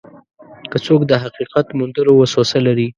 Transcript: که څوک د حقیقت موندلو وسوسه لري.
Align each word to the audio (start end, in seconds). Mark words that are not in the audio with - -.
که 0.71 0.77
څوک 0.85 1.01
د 1.07 1.11
حقیقت 1.23 1.65
موندلو 1.77 2.11
وسوسه 2.15 2.57
لري. 2.67 2.87